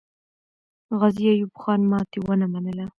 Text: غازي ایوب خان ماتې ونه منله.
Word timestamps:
غازي 0.99 1.25
ایوب 1.31 1.53
خان 1.61 1.81
ماتې 1.91 2.19
ونه 2.21 2.47
منله. 2.53 2.85